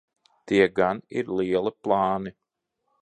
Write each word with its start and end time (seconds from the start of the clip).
Tie 0.51 0.63
gan 0.79 1.03
ir 1.21 1.29
lieli 1.41 1.75
plāni. 1.85 2.35